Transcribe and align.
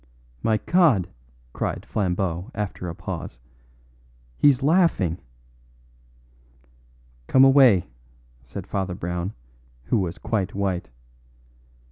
"My 0.41 0.57
God!" 0.57 1.09
cried 1.53 1.85
Flambeau 1.85 2.49
after 2.55 2.89
a 2.89 2.95
pause, 2.95 3.37
"he's 4.35 4.63
laughing!" 4.63 5.19
"Come 7.27 7.43
away," 7.43 7.85
said 8.41 8.65
Father 8.65 8.95
Brown, 8.95 9.33
who 9.83 9.99
was 9.99 10.17
quite 10.17 10.55
white. 10.55 10.89